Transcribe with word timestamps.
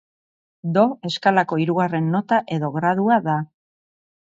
Do 0.77 0.85
eskalako 1.11 1.61
hirugarren 1.65 2.11
nota 2.17 2.43
edo 2.59 2.75
gradua 2.81 3.23
da. 3.33 3.41